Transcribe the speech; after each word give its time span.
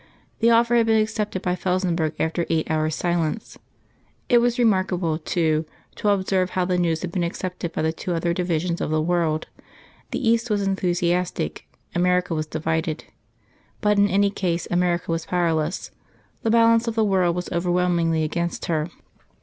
The 0.39 0.49
offer 0.49 0.77
had 0.77 0.87
been 0.87 0.99
accepted 0.99 1.43
by 1.43 1.55
Felsenburgh 1.55 2.15
after 2.19 2.47
eight 2.49 2.71
hours' 2.71 2.95
silence. 2.95 3.59
It 4.29 4.39
was 4.39 4.57
remarkable, 4.57 5.19
too, 5.19 5.67
to 5.97 6.09
observe 6.09 6.49
how 6.49 6.65
the 6.65 6.79
news 6.79 7.03
had 7.03 7.11
been 7.11 7.23
accepted 7.23 7.71
by 7.71 7.83
the 7.83 7.93
two 7.93 8.15
other 8.15 8.33
divisions 8.33 8.81
of 8.81 8.89
the 8.89 8.99
world. 8.99 9.45
The 10.09 10.27
East 10.27 10.49
was 10.49 10.63
enthusiastic; 10.63 11.67
America 11.93 12.33
was 12.33 12.47
divided. 12.47 13.03
But 13.79 13.99
in 13.99 14.07
any 14.07 14.31
case 14.31 14.67
America 14.71 15.11
was 15.11 15.27
powerless: 15.27 15.91
the 16.41 16.49
balance 16.49 16.87
of 16.87 16.95
the 16.95 17.05
world 17.05 17.35
was 17.35 17.51
overwhelmingly 17.51 18.23
against 18.23 18.65
her. 18.65 18.89